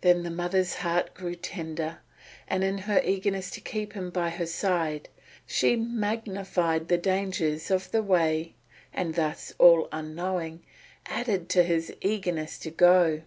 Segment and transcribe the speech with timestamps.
[0.00, 1.98] Then the mother's heart grew tender,
[2.48, 5.08] and in her eagerness to keep him by her side
[5.46, 8.56] she magnified the dangers of the way
[8.92, 10.64] and thus, all unknowing,
[11.06, 13.22] added to his eagerness to go.